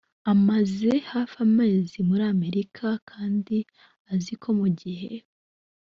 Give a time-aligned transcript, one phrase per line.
[0.33, 3.57] amaze hafi amezi muri amerika kandi
[4.13, 5.11] azi ko mu gihe